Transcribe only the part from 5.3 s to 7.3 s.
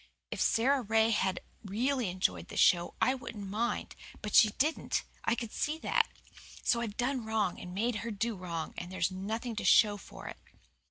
could see that. So I've done